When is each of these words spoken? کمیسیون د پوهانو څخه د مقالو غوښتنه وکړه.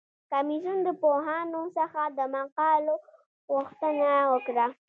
کمیسیون 0.31 0.77
د 0.87 0.89
پوهانو 1.01 1.61
څخه 1.77 2.01
د 2.17 2.19
مقالو 2.35 2.95
غوښتنه 3.53 4.09
وکړه. 4.31 4.67